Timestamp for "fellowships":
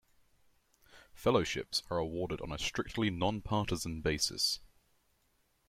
1.13-1.83